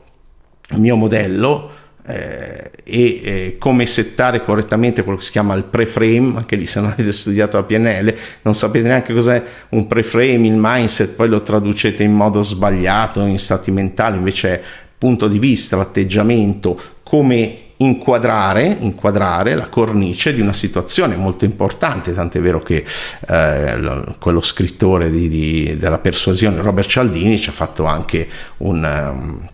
mio 0.73 0.95
modello 0.95 1.69
eh, 2.07 2.71
e 2.83 3.21
eh, 3.23 3.55
come 3.57 3.85
settare 3.85 4.43
correttamente 4.43 5.03
quello 5.03 5.17
che 5.17 5.25
si 5.25 5.31
chiama 5.31 5.55
il 5.55 5.63
pre-frame, 5.63 6.37
anche 6.37 6.55
lì 6.55 6.65
se 6.65 6.79
non 6.79 6.91
avete 6.93 7.11
studiato 7.11 7.57
la 7.57 7.63
PNL 7.63 8.15
non 8.43 8.53
sapete 8.53 8.87
neanche 8.87 9.13
cos'è 9.13 9.41
un 9.69 9.87
pre-frame, 9.87 10.47
il 10.47 10.55
mindset, 10.55 11.15
poi 11.15 11.29
lo 11.29 11.41
traducete 11.41 12.03
in 12.03 12.13
modo 12.13 12.41
sbagliato, 12.41 13.21
in 13.21 13.39
stati 13.39 13.71
mentali, 13.71 14.17
invece 14.17 14.49
è 14.49 14.61
punto 14.97 15.27
di 15.27 15.39
vista, 15.39 15.75
l'atteggiamento, 15.75 16.79
come 17.03 17.59
inquadrare, 17.77 18.77
inquadrare, 18.79 19.53
la 19.53 19.67
cornice 19.67 20.33
di 20.33 20.41
una 20.41 20.53
situazione 20.53 21.15
molto 21.15 21.43
importante, 21.43 22.13
tant'è 22.13 22.39
vero 22.39 22.61
che 22.61 22.85
eh, 23.27 24.15
quello 24.19 24.41
scrittore 24.41 25.11
di, 25.11 25.27
di, 25.27 25.77
della 25.77 25.97
persuasione, 25.97 26.61
Robert 26.61 26.87
Cialdini, 26.87 27.37
ci 27.37 27.49
ha 27.49 27.53
fatto 27.53 27.83
anche 27.85 28.27
un, 28.57 28.83
um, 28.83 29.49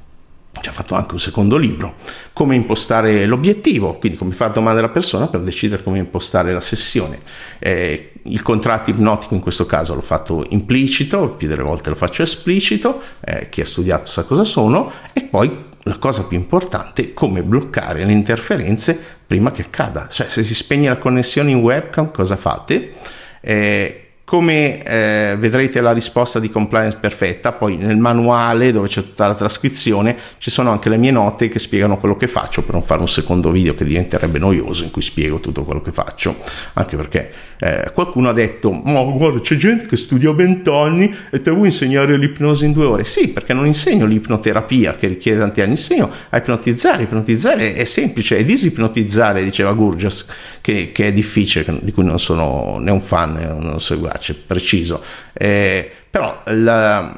ci 0.61 0.69
ha 0.69 0.71
fatto 0.71 0.95
anche 0.95 1.13
un 1.13 1.19
secondo 1.19 1.57
libro, 1.57 1.95
come 2.33 2.55
impostare 2.55 3.25
l'obiettivo, 3.25 3.95
quindi 3.95 4.17
come 4.17 4.33
fare 4.33 4.53
domande 4.53 4.79
alla 4.79 4.89
persona 4.89 5.27
per 5.27 5.41
decidere 5.41 5.83
come 5.83 5.97
impostare 5.97 6.53
la 6.53 6.61
sessione. 6.61 7.19
Eh, 7.59 8.13
il 8.23 8.41
contratto 8.41 8.89
ipnotico 8.91 9.33
in 9.33 9.41
questo 9.41 9.65
caso 9.65 9.95
l'ho 9.95 10.01
fatto 10.01 10.45
implicito, 10.49 11.29
più 11.29 11.47
delle 11.47 11.63
volte 11.63 11.89
lo 11.89 11.95
faccio 11.95 12.21
esplicito, 12.21 13.01
eh, 13.21 13.49
chi 13.49 13.61
ha 13.61 13.65
studiato 13.65 14.05
sa 14.05 14.23
cosa 14.23 14.43
sono, 14.43 14.91
e 15.13 15.23
poi 15.23 15.69
la 15.83 15.97
cosa 15.97 16.25
più 16.25 16.37
importante, 16.37 17.13
come 17.13 17.41
bloccare 17.41 18.05
le 18.05 18.11
interferenze 18.11 18.99
prima 19.25 19.51
che 19.51 19.63
accada. 19.63 20.07
Cioè 20.07 20.29
se 20.29 20.43
si 20.43 20.53
spegne 20.53 20.89
la 20.89 20.97
connessione 20.97 21.51
in 21.51 21.57
webcam 21.57 22.11
cosa 22.11 22.35
fate? 22.35 22.93
Eh, 23.41 24.00
come 24.31 24.81
eh, 24.83 25.35
vedrete 25.37 25.81
la 25.81 25.91
risposta 25.91 26.39
di 26.39 26.49
compliance 26.49 26.95
perfetta, 26.97 27.51
poi 27.51 27.75
nel 27.75 27.97
manuale 27.97 28.71
dove 28.71 28.87
c'è 28.87 29.01
tutta 29.01 29.27
la 29.27 29.35
trascrizione 29.35 30.15
ci 30.37 30.49
sono 30.49 30.71
anche 30.71 30.87
le 30.87 30.95
mie 30.95 31.11
note 31.11 31.49
che 31.49 31.59
spiegano 31.59 31.99
quello 31.99 32.15
che 32.15 32.27
faccio 32.27 32.63
per 32.63 32.75
non 32.75 32.81
fare 32.81 33.01
un 33.01 33.09
secondo 33.09 33.51
video 33.51 33.75
che 33.75 33.83
diventerebbe 33.83 34.39
noioso 34.39 34.85
in 34.85 34.91
cui 34.91 35.01
spiego 35.01 35.41
tutto 35.41 35.65
quello 35.65 35.81
che 35.81 35.91
faccio, 35.91 36.37
anche 36.75 36.95
perché 36.95 37.29
eh, 37.59 37.91
qualcuno 37.93 38.29
ha 38.29 38.31
detto 38.31 38.71
ma 38.71 39.03
guarda 39.03 39.41
c'è 39.41 39.57
gente 39.57 39.85
che 39.85 39.97
studia 39.97 40.31
20 40.31 40.69
anni 40.69 41.13
e 41.29 41.41
te 41.41 41.51
vuoi 41.51 41.65
insegnare 41.65 42.17
l'ipnosi 42.17 42.63
in 42.63 42.71
due 42.71 42.85
ore? 42.85 43.03
Sì, 43.03 43.31
perché 43.31 43.51
non 43.53 43.65
insegno 43.65 44.05
l'ipnoterapia 44.05 44.95
che 44.95 45.07
richiede 45.07 45.39
tanti 45.39 45.59
anni, 45.59 45.71
insegno 45.71 46.09
a 46.29 46.37
ipnotizzare, 46.37 47.03
ipnotizzare 47.03 47.73
è 47.73 47.83
semplice, 47.83 48.37
è 48.37 48.45
disipnotizzare, 48.45 49.43
diceva 49.43 49.73
Gurgias, 49.73 50.25
che, 50.61 50.93
che 50.93 51.07
è 51.07 51.11
difficile, 51.11 51.65
di 51.81 51.91
cui 51.91 52.05
non 52.05 52.17
sono 52.17 52.77
né 52.79 52.91
un 52.91 53.01
fan 53.01 53.33
né 53.33 53.45
un 53.45 53.79
seguace 53.81 54.19
preciso. 54.45 55.03
Eh, 55.33 55.91
però 56.09 56.43
la, 56.45 57.17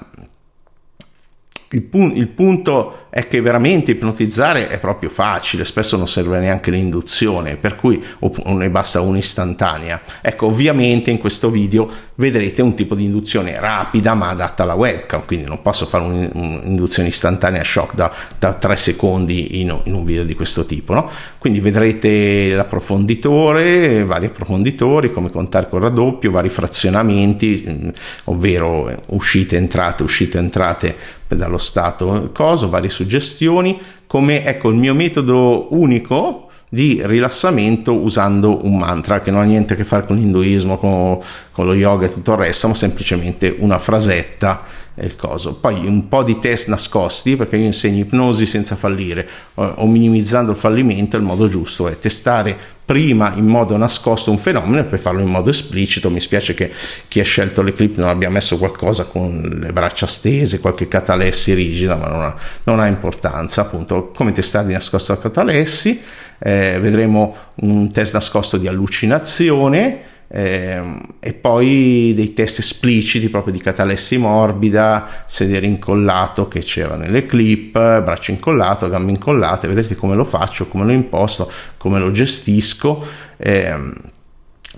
il, 1.74 1.82
pun- 1.82 2.14
il, 2.16 2.28
punto 2.28 3.06
è 3.10 3.28
che 3.28 3.42
veramente 3.42 3.92
ipnotizzare 3.92 4.68
è 4.68 4.80
proprio 4.80 5.10
facile, 5.10 5.66
spesso 5.66 5.98
non 5.98 6.08
serve 6.08 6.40
neanche 6.40 6.72
l'induzione, 6.72 7.58
per 7.58 7.76
cui 7.76 8.04
ne 8.46 8.70
basta 8.70 9.02
un'istantanea. 9.02 10.02
Ecco, 10.22 10.48
ovviamente 10.48 11.12
in 11.12 11.18
questo 11.18 11.50
video 11.50 11.90
vedrete 12.16 12.62
un 12.62 12.76
tipo 12.76 12.96
di 12.96 13.04
induzione 13.04 13.60
rapida 13.60 14.14
ma 14.14 14.30
adatta 14.30 14.64
alla 14.64 14.76
webcam, 14.76 15.26
quindi 15.26 15.46
non 15.46 15.62
posso 15.62 15.86
fare 15.86 16.04
un'induzione 16.04 17.10
istantanea 17.10 17.64
shock 17.64 17.96
da, 17.96 18.14
da 18.38 18.54
3 18.54 18.76
secondi 18.76 19.60
in, 19.62 19.82
in, 19.86 19.94
un 19.94 20.06
video 20.06 20.24
di 20.24 20.36
questo 20.36 20.66
tipo. 20.66 20.94
No? 20.94 21.10
Quindi 21.40 21.60
vedrete 21.60 22.54
l'approfonditore, 22.54 24.04
vari 24.04 24.28
approfonditori, 24.28 25.12
come 25.12 25.30
contare 25.32 25.70
col 25.70 25.82
raddoppio, 25.82 26.32
vari 26.32 26.50
frazionamenti, 26.50 27.92
ovvero 28.26 28.94
uscite, 29.08 29.58
entrate, 29.58 30.04
uscite, 30.04 30.38
entrate 30.38 30.96
dallo 31.36 31.58
stato. 31.58 32.30
Coso, 32.34 32.70
varie 32.70 32.90
suggestioni, 32.90 33.80
come 34.08 34.46
ecco 34.46 34.70
il 34.70 34.76
mio 34.76 34.94
metodo 34.94 35.74
unico 35.74 36.50
di 36.70 37.02
rilassamento 37.04 37.94
usando 37.94 38.60
un 38.64 38.78
mantra 38.78 39.20
che 39.20 39.30
non 39.30 39.42
ha 39.42 39.44
niente 39.44 39.74
a 39.74 39.76
che 39.76 39.84
fare 39.84 40.06
con 40.06 40.16
l'induismo, 40.16 40.78
con, 40.78 41.20
con 41.52 41.66
lo 41.68 41.76
yoga 41.76 42.08
e 42.08 42.14
tutto 42.14 42.32
il 42.32 42.40
resto, 42.40 42.68
ma 42.68 42.74
semplicemente 42.74 43.56
una 43.60 43.78
frasetta 43.78 44.64
il 44.96 45.16
coso. 45.16 45.56
Poi 45.56 45.86
un 45.86 46.08
po' 46.08 46.24
di 46.24 46.40
test 46.40 46.68
nascosti, 46.68 47.36
perché 47.36 47.58
io 47.58 47.66
insegno 47.66 48.00
ipnosi 48.00 48.46
senza 48.46 48.76
fallire 48.76 49.28
o 49.56 49.88
minimizzando 49.88 50.52
il 50.52 50.58
fallimento, 50.58 51.18
il 51.18 51.24
modo 51.24 51.48
giusto 51.48 51.88
è 51.88 51.98
testare 51.98 52.56
prima 52.86 53.34
in 53.36 53.46
modo 53.46 53.78
nascosto 53.78 54.30
un 54.30 54.38
fenomeno 54.38 54.80
e 54.80 54.84
poi 54.84 55.00
farlo 55.00 55.22
in 55.22 55.30
modo 55.30 55.50
esplicito. 55.50 56.10
Mi 56.10 56.20
spiace 56.20 56.54
che 56.54 56.72
chi 57.08 57.20
ha 57.20 57.24
scelto 57.24 57.62
le 57.62 57.74
clip 57.74 57.98
non 57.98 58.10
abbia 58.10 58.30
messo 58.30 58.58
qualcosa 58.58 59.06
con 59.06 59.60
le 59.62 59.72
braccia 59.72 60.06
stese, 60.06 60.60
qualche 60.60 60.88
catalessi 60.88 61.54
rigida, 61.54 61.96
ma 61.96 62.08
non 62.08 62.22
ha, 62.22 62.36
non 62.64 62.80
ha 62.80 62.88
importanza. 62.88 63.62
Appunto, 63.62 64.12
come 64.14 64.32
testare 64.32 64.68
di 64.68 64.74
nascosto 64.74 65.14
la 65.14 65.20
catalessi, 65.20 66.02
eh, 66.40 66.78
vedremo 66.80 67.36
un 67.56 67.92
test 67.92 68.14
nascosto 68.14 68.58
di 68.58 68.68
allucinazione 68.68 70.12
e 70.28 71.34
poi 71.40 72.14
dei 72.16 72.34
test 72.34 72.60
espliciti 72.60 73.30
proprio 73.30 73.54
di 73.54 73.60
catalessi 73.60 74.18
morbida, 74.18 75.24
sedere 75.28 75.68
incollato 75.68 76.48
che 76.48 76.62
c'era 76.62 76.96
nelle 76.96 77.26
clip, 77.26 77.74
braccio 77.74 78.32
incollato, 78.32 78.90
gambe 78.90 79.12
incollate, 79.12 79.68
vedete 79.68 79.96
come 79.96 80.16
lo 80.16 80.24
faccio, 80.24 80.68
come 80.68 80.86
lo 80.86 80.92
imposto, 80.92 81.52
come 81.78 82.00
lo 82.00 82.10
gestisco. 82.12 83.06
Eh, 83.38 83.76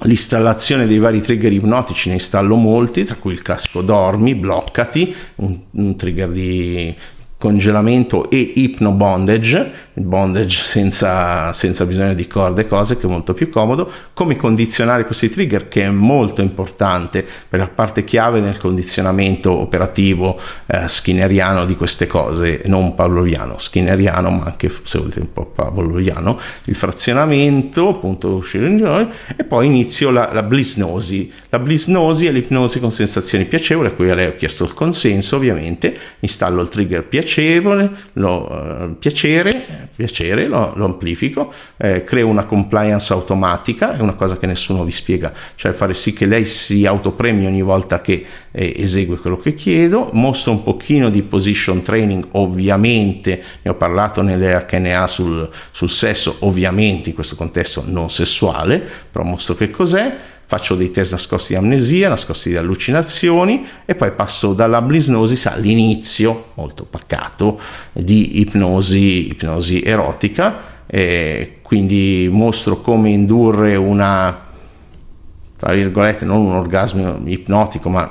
l'installazione 0.02 0.86
dei 0.88 0.98
vari 0.98 1.22
trigger 1.22 1.54
ipnotici 1.54 2.10
ne 2.10 2.16
installo 2.16 2.56
molti 2.56 3.06
tra 3.06 3.16
cui 3.16 3.32
il 3.32 3.42
classico 3.42 3.82
dormi 3.82 4.36
bloccati 4.36 5.16
un, 5.36 5.58
un 5.72 5.96
trigger 5.96 6.30
di 6.30 6.94
congelamento 7.46 8.28
e 8.32 8.54
ipno 8.56 8.92
bondage, 8.94 9.72
bondage 9.94 10.64
senza, 10.64 11.54
senza, 11.54 11.86
bisogno 11.86 12.16
di 12.16 12.25
corde 12.25 12.62
e 12.62 12.68
cose 12.68 12.98
che 12.98 13.06
è 13.06 13.10
molto 13.10 13.36
più 13.36 13.50
comodo, 13.50 13.88
come 14.14 14.36
condizionare 14.36 15.06
questi 15.06 15.30
trigger 15.30 15.68
che 15.68 15.84
è 15.84 15.90
molto 15.90 16.42
importante 16.42 17.24
per 17.48 17.60
la 17.60 17.68
parte 17.68 18.04
chiave 18.04 18.40
nel 18.40 18.58
condizionamento 18.58 19.52
operativo 19.52 20.40
eh, 20.66 20.88
skinneriano 20.88 21.66
di 21.66 21.75
queste 21.75 22.08
cose, 22.08 22.64
non 22.66 22.96
pavloviano, 22.96 23.60
skinneriano 23.60 24.32
ma 24.32 24.46
anche 24.46 24.72
se 24.82 24.98
volete 24.98 25.20
un 25.20 25.32
po' 25.32 25.46
pavloviano, 25.46 26.40
il 26.64 26.75
frazionamento, 26.75 27.90
appunto 27.90 28.30
uscire 28.30 28.68
in 28.68 28.78
gioia 28.78 29.08
e 29.36 29.44
poi 29.44 29.68
inizio 29.68 30.10
la, 30.10 30.32
la 30.34 30.42
blisnosi. 30.42 31.32
La 31.50 31.60
blisnosi 31.60 32.25
è 32.25 32.32
l'ipnosi 32.32 32.80
con 32.80 32.92
sensazioni 32.92 33.46
piacevoli, 33.46 33.90
a 33.90 33.92
cui 33.92 34.10
a 34.10 34.16
lei 34.16 34.25
ho 34.25 34.36
chiesto 34.36 34.64
il 34.64 34.74
consenso 34.74 35.36
ovviamente, 35.36 35.96
installo 36.22 36.64
il 36.64 36.70
trigger 36.70 37.04
piacevole 37.04 37.34
piacevole, 37.36 37.92
lo, 38.13 38.50
uh, 38.50 38.98
piacere, 38.98 39.89
piacere 39.94 40.48
lo, 40.48 40.72
lo 40.75 40.86
amplifico, 40.86 41.51
eh, 41.75 42.06
creo 42.06 42.30
una 42.30 42.46
compliance 42.46 43.12
automatica, 43.12 43.98
è 43.98 44.00
una 44.00 44.13
cosa 44.13 44.38
che 44.38 44.48
nessuno 44.48 44.86
vi 44.86 44.92
spiega, 44.92 45.34
cioè 45.56 45.74
fare 45.74 45.94
sì 45.94 46.13
che 46.13 46.25
lei 46.27 46.46
si 46.46 46.86
autopremi 46.86 47.46
ogni 47.46 47.62
volta 47.62 48.00
che 48.00 48.25
eh, 48.56 48.74
esegue 48.78 49.18
quello 49.18 49.38
che 49.38 49.54
chiedo, 49.54 50.10
mostro 50.14 50.54
un 50.54 50.64
pochino 50.64 51.10
di 51.10 51.22
position 51.24 51.82
training, 51.82 52.26
ovviamente, 52.32 53.44
ne 53.62 53.72
ho 53.72 53.76
parlato 53.76 54.22
nelle 54.22 54.66
HNA 54.68 55.08
sul, 55.08 55.48
sul 55.72 55.90
sesso, 55.90 56.38
ovviamente 56.40 57.10
in 57.10 57.16
questo 57.16 57.36
contesto 57.36 57.84
non 57.86 58.10
sessuale, 58.10 58.82
però 59.12 59.26
mostro 59.26 59.56
che 59.56 59.70
cos'è, 59.70 60.16
faccio 60.48 60.76
dei 60.76 60.90
test 60.90 61.12
nascosti 61.12 61.54
di 61.54 61.60
amnesia, 61.60 62.08
nascosti 62.08 62.50
di 62.50 62.56
allucinazioni 62.56 63.66
e 63.84 63.94
poi 63.94 64.12
passo 64.14 64.54
dalla 64.54 64.82
blisnosis 64.82 65.48
all'inizio, 65.48 66.52
molto 66.54 66.86
pacato, 66.86 67.60
di 67.92 68.40
ipnosi, 68.40 69.30
ipnosi 69.32 69.82
erotica, 69.82 70.74
e 70.88 71.58
quindi 71.62 72.30
mostro 72.32 72.80
come 72.80 73.10
indurre 73.10 73.75
una 73.75 74.45
tra 75.66 75.74
virgolette, 75.74 76.25
non 76.25 76.42
un 76.42 76.51
orgasmo 76.51 77.20
ipnotico, 77.25 77.90
ma 77.90 78.08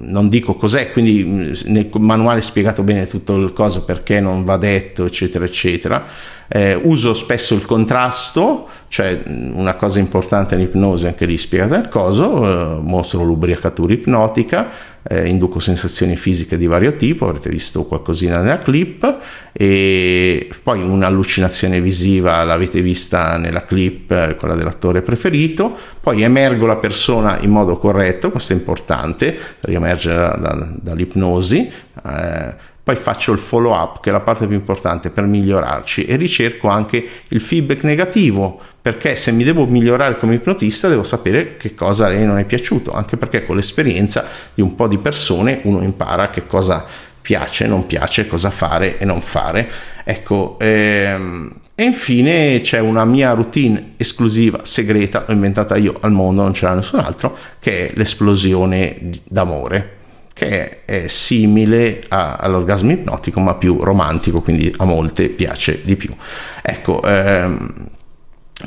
non 0.00 0.28
dico 0.28 0.56
cos'è, 0.56 0.92
quindi 0.92 1.24
nel 1.68 1.88
manuale 1.98 2.40
è 2.40 2.42
spiegato 2.42 2.82
bene 2.82 3.06
tutto 3.06 3.34
il 3.36 3.54
coso 3.54 3.82
perché 3.82 4.20
non 4.20 4.44
va 4.44 4.58
detto, 4.58 5.06
eccetera, 5.06 5.46
eccetera. 5.46 6.04
Eh, 6.48 6.74
uso 6.74 7.12
spesso 7.12 7.54
il 7.54 7.64
contrasto, 7.64 8.68
cioè 8.88 9.20
una 9.26 9.74
cosa 9.74 9.98
importante 9.98 10.54
nell'ipnosi, 10.54 11.06
anche 11.06 11.26
lì 11.26 11.36
spiegata 11.38 11.76
nel 11.76 11.88
coso, 11.88 12.76
eh, 12.76 12.80
mostro 12.80 13.24
l'ubriacatura 13.24 13.92
ipnotica, 13.92 14.70
eh, 15.02 15.26
induco 15.26 15.58
sensazioni 15.58 16.16
fisiche 16.16 16.56
di 16.56 16.66
vario 16.66 16.94
tipo, 16.96 17.26
avrete 17.26 17.50
visto 17.50 17.84
qualcosina 17.84 18.40
nella 18.40 18.58
clip, 18.58 19.18
e 19.52 20.48
poi 20.62 20.82
un'allucinazione 20.82 21.80
visiva 21.80 22.42
l'avete 22.44 22.80
vista 22.80 23.36
nella 23.36 23.64
clip, 23.64 24.10
eh, 24.12 24.36
quella 24.36 24.54
dell'attore 24.54 25.02
preferito, 25.02 25.76
poi 26.00 26.22
emergo 26.22 26.66
la 26.66 26.76
persona 26.76 27.38
in 27.40 27.50
modo 27.50 27.76
corretto, 27.76 28.30
questo 28.30 28.52
è 28.52 28.56
importante, 28.56 29.36
riemergere 29.60 30.16
da, 30.16 30.36
da, 30.36 30.68
dall'ipnosi. 30.80 31.70
Eh, 32.04 32.74
poi 32.86 32.94
faccio 32.94 33.32
il 33.32 33.40
follow 33.40 33.72
up 33.72 33.98
che 33.98 34.10
è 34.10 34.12
la 34.12 34.20
parte 34.20 34.46
più 34.46 34.54
importante 34.54 35.10
per 35.10 35.24
migliorarci. 35.24 36.04
E 36.04 36.14
ricerco 36.14 36.68
anche 36.68 37.04
il 37.30 37.40
feedback 37.40 37.82
negativo 37.82 38.60
perché 38.80 39.16
se 39.16 39.32
mi 39.32 39.42
devo 39.42 39.66
migliorare 39.66 40.16
come 40.16 40.34
ipnotista 40.34 40.86
devo 40.86 41.02
sapere 41.02 41.56
che 41.56 41.74
cosa 41.74 42.06
a 42.06 42.10
lei 42.10 42.24
non 42.24 42.38
è 42.38 42.44
piaciuto 42.44 42.92
anche 42.92 43.16
perché 43.16 43.44
con 43.44 43.56
l'esperienza 43.56 44.24
di 44.54 44.62
un 44.62 44.76
po' 44.76 44.86
di 44.86 44.98
persone 44.98 45.62
uno 45.64 45.82
impara 45.82 46.30
che 46.30 46.46
cosa 46.46 46.84
piace, 47.20 47.66
non 47.66 47.86
piace, 47.86 48.28
cosa 48.28 48.52
fare 48.52 48.98
e 48.98 49.04
non 49.04 49.20
fare. 49.20 49.68
Ecco 50.04 50.56
ehm, 50.60 51.52
e 51.74 51.82
infine 51.82 52.60
c'è 52.60 52.78
una 52.78 53.04
mia 53.04 53.32
routine 53.32 53.94
esclusiva, 53.96 54.60
segreta, 54.62 55.24
l'ho 55.26 55.34
inventata 55.34 55.74
io 55.74 55.92
al 56.02 56.12
mondo, 56.12 56.42
non 56.42 56.52
c'era 56.52 56.74
nessun 56.74 57.00
altro, 57.00 57.36
che 57.58 57.88
è 57.88 57.92
l'esplosione 57.96 59.10
d'amore 59.24 59.94
che 60.36 60.84
è 60.84 61.06
simile 61.06 62.04
a, 62.08 62.36
all'orgasmo 62.36 62.90
ipnotico 62.90 63.40
ma 63.40 63.54
più 63.54 63.78
romantico, 63.80 64.42
quindi 64.42 64.70
a 64.76 64.84
molte 64.84 65.30
piace 65.30 65.80
di 65.82 65.96
più. 65.96 66.14
Ecco, 66.60 67.02
ehm, 67.02 67.88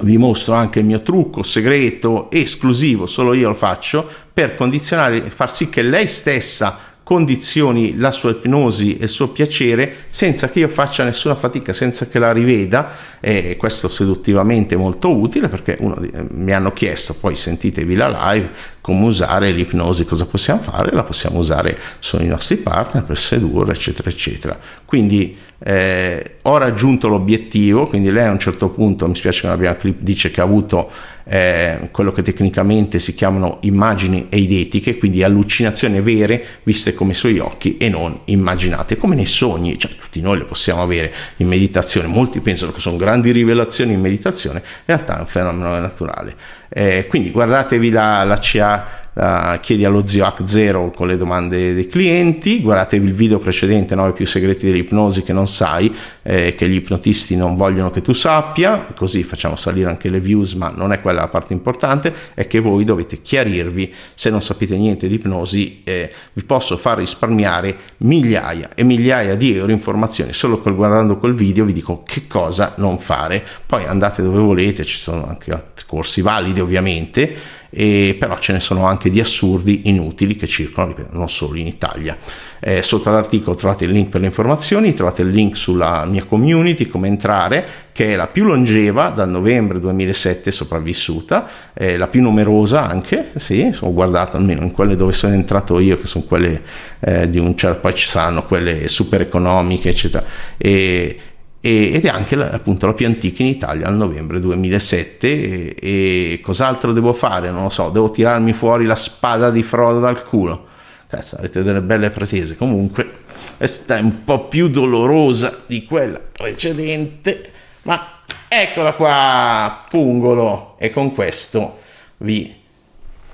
vi 0.01 0.17
mostro 0.17 0.55
anche 0.55 0.79
il 0.79 0.85
mio 0.85 1.03
trucco 1.03 1.43
segreto, 1.43 2.31
esclusivo, 2.31 3.05
solo 3.05 3.35
io 3.35 3.49
lo 3.49 3.53
faccio, 3.53 4.09
per 4.33 4.55
condizionare, 4.55 5.29
far 5.29 5.51
sì 5.51 5.69
che 5.69 5.83
lei 5.83 6.07
stessa 6.07 6.75
condizioni 7.03 7.97
la 7.97 8.11
sua 8.11 8.31
ipnosi 8.31 8.97
e 8.97 9.03
il 9.03 9.09
suo 9.09 9.29
piacere 9.29 9.95
senza 10.09 10.47
che 10.49 10.59
io 10.59 10.67
faccia 10.67 11.03
nessuna 11.03 11.33
fatica, 11.33 11.73
senza 11.73 12.07
che 12.07 12.19
la 12.19 12.31
riveda 12.31 12.91
e 13.19 13.55
questo 13.57 13.87
seduttivamente 13.87 14.75
è 14.75 14.77
molto 14.77 15.15
utile 15.15 15.47
perché 15.47 15.75
uno, 15.79 15.99
mi 16.29 16.51
hanno 16.51 16.71
chiesto, 16.71 17.15
poi 17.15 17.35
sentitevi 17.35 17.95
la 17.95 18.31
live, 18.31 18.51
come 18.81 19.05
usare 19.05 19.51
l'ipnosi, 19.51 20.05
cosa 20.05 20.25
possiamo 20.25 20.61
fare, 20.61 20.91
la 20.91 21.03
possiamo 21.03 21.39
usare 21.39 21.77
sui 21.99 22.27
nostri 22.27 22.57
partner 22.57 23.03
per 23.03 23.17
sedurre, 23.17 23.73
eccetera, 23.73 24.09
eccetera. 24.09 24.57
Quindi 24.85 25.37
eh, 25.61 26.37
ho 26.43 26.57
raggiunto 26.57 27.09
l'obiettivo, 27.09 27.85
quindi 27.85 28.11
lei 28.11 28.25
a 28.25 28.31
un 28.31 28.39
certo 28.39 28.69
punto, 28.69 29.07
mi 29.07 29.15
spiace 29.15 29.41
che 29.41 29.47
non 29.47 29.55
abbia 29.55 29.75
clip, 29.75 29.97
dice 29.99 30.31
che 30.31 30.39
ha 30.39 30.45
avuto 30.45 30.89
eh, 31.25 31.89
quello 31.91 32.11
che 32.11 32.21
tecnicamente 32.21 32.97
si 32.97 33.13
chiamano 33.13 33.57
immagini 33.61 34.27
eidetiche, 34.29 34.97
quindi 34.97 35.21
allucinazioni 35.21 35.99
vere 36.01 36.43
viste 36.63 36.93
come 36.93 37.11
i 37.11 37.15
suoi 37.15 37.39
occhi 37.39 37.77
e 37.77 37.89
non 37.89 38.21
immaginate, 38.25 38.97
come 38.97 39.15
nei 39.15 39.25
sogni, 39.25 39.77
cioè 39.77 39.91
tutti 39.91 40.21
noi 40.21 40.37
le 40.37 40.45
possiamo 40.45 40.81
avere 40.81 41.11
in 41.37 41.47
meditazione, 41.47 42.07
molti 42.07 42.39
pensano 42.39 42.71
che 42.71 42.79
sono 42.79 42.95
grandi 42.95 43.31
rivelazioni 43.31 43.93
in 43.93 43.99
meditazione, 43.99 44.59
in 44.59 44.83
realtà 44.85 45.17
è 45.17 45.19
un 45.19 45.27
fenomeno 45.27 45.77
naturale. 45.77 46.35
Eh, 46.69 47.07
quindi 47.07 47.31
guardatevi 47.31 47.89
la, 47.89 48.23
la 48.23 48.37
CA 48.37 48.98
uh, 49.13 49.59
chiedi 49.61 49.85
allo 49.85 50.05
zio 50.05 50.25
Hack 50.25 50.43
0 50.45 50.91
con 50.91 51.07
le 51.07 51.17
domande 51.17 51.73
dei 51.73 51.85
clienti, 51.85 52.61
guardatevi 52.61 53.07
il 53.07 53.13
video 53.13 53.39
precedente 53.39 53.95
9 53.95 54.11
più 54.13 54.25
segreti 54.25 54.65
dell'ipnosi 54.65 55.23
che 55.23 55.33
non 55.33 55.47
sai, 55.47 55.93
eh, 56.23 56.55
che 56.55 56.69
gli 56.69 56.75
ipnotisti 56.75 57.35
non 57.35 57.55
vogliono 57.55 57.89
che 57.89 58.01
tu 58.01 58.13
sappia, 58.13 58.87
così 58.95 59.23
facciamo 59.23 59.55
salire 59.55 59.89
anche 59.89 60.09
le 60.09 60.19
views, 60.19 60.53
ma 60.53 60.71
non 60.75 60.93
è 60.93 61.01
quella 61.01 61.21
la 61.21 61.27
parte 61.27 61.53
importante, 61.53 62.13
è 62.33 62.47
che 62.47 62.59
voi 62.59 62.83
dovete 62.83 63.21
chiarirvi, 63.21 63.93
se 64.13 64.29
non 64.29 64.41
sapete 64.41 64.77
niente 64.77 65.07
di 65.07 65.15
ipnosi, 65.15 65.81
eh, 65.83 66.11
vi 66.33 66.43
posso 66.43 66.77
far 66.77 66.97
risparmiare 66.97 67.75
migliaia 67.97 68.69
e 68.75 68.83
migliaia 68.83 69.35
di 69.35 69.55
euro 69.55 69.71
informazioni, 69.71 70.33
solo 70.33 70.59
per 70.59 70.75
guardando 70.75 71.17
quel 71.17 71.33
video 71.33 71.65
vi 71.65 71.73
dico 71.73 72.03
che 72.03 72.27
cosa 72.27 72.73
non 72.77 72.97
fare, 72.99 73.45
poi 73.65 73.85
andate 73.85 74.21
dove 74.21 74.39
volete, 74.39 74.83
ci 74.83 74.97
sono 74.97 75.25
anche 75.27 75.51
altri 75.51 75.85
corsi 75.85 76.21
validi 76.21 76.59
ovviamente, 76.59 77.35
e 77.69 78.15
però 78.19 78.37
ce 78.37 78.53
ne 78.53 78.59
sono 78.59 78.85
anche 78.85 79.09
di 79.09 79.19
assurdi 79.19 79.83
inutili 79.85 80.35
che 80.35 80.47
circolano 80.47 80.95
ripeto, 80.95 81.17
non 81.17 81.29
solo 81.29 81.57
in 81.57 81.67
Italia. 81.67 82.17
Eh, 82.61 82.81
sotto 82.81 83.09
l'articolo 83.09 83.55
trovate 83.55 83.85
il 83.85 83.91
link 83.91 84.09
per 84.09 84.19
le 84.19 84.27
informazioni 84.27 84.93
trovate 84.93 85.21
il 85.21 85.29
link 85.29 85.55
sulla 85.55 86.03
mia 86.03 86.25
community 86.25 86.87
come 86.87 87.07
entrare 87.07 87.65
che 87.93 88.11
è 88.11 88.15
la 88.17 88.27
più 88.27 88.43
longeva 88.43 89.11
dal 89.11 89.29
novembre 89.29 89.79
2007 89.79 90.51
sopravvissuta 90.51 91.47
eh, 91.73 91.95
la 91.95 92.07
più 92.07 92.21
numerosa 92.21 92.85
anche 92.85 93.29
sì 93.33 93.73
ho 93.79 93.93
guardato 93.93 94.35
almeno 94.35 94.63
in 94.63 94.71
quelle 94.71 94.97
dove 94.97 95.13
sono 95.13 95.35
entrato 95.35 95.79
io 95.79 95.97
che 95.97 96.05
sono 96.05 96.25
quelle 96.25 96.61
eh, 96.99 97.29
di 97.29 97.39
un 97.39 97.55
certo 97.55 97.79
poi 97.79 97.95
ci 97.95 98.07
saranno 98.09 98.45
quelle 98.45 98.87
super 98.87 99.21
economiche 99.21 99.89
eccetera. 99.89 100.25
E 100.57 101.17
ed 101.61 102.05
è 102.05 102.07
anche 102.07 102.35
appunto 102.35 102.85
la 102.85 102.93
più 102.93 103.05
antica 103.05 103.43
in 103.43 103.49
Italia 103.49 103.87
al 103.87 103.95
novembre 103.95 104.39
2007 104.39 105.27
e, 105.27 105.75
e, 105.81 106.39
cos'altro 106.41 106.93
devo 106.93 107.11
fare? 107.11 107.51
Non 107.51 107.63
lo 107.63 107.69
so 107.69 107.89
devo 107.89 108.09
tirarmi 108.09 108.53
fuori 108.53 108.85
la 108.85 108.95
spada 108.95 109.49
di 109.49 109.61
Frodo 109.61 109.99
dal 109.99 110.23
culo. 110.23 110.67
Cazzo 111.07 111.35
avete 111.35 111.61
delle 111.61 111.81
belle 111.81 112.11
pretese. 112.11 112.55
Comunque 112.55 113.09
questa 113.57 113.97
è 113.97 114.01
un 114.01 114.23
po' 114.23 114.47
più 114.47 114.69
dolorosa 114.69 115.63
di 115.65 115.83
quella 115.85 116.19
precedente 116.19 117.51
ma 117.81 118.21
eccola 118.47 118.93
qua 118.93 119.85
pungolo. 119.89 120.75
E 120.77 120.91
con 120.91 121.13
questo 121.13 121.79
vi 122.17 122.55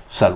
saluto 0.05 0.33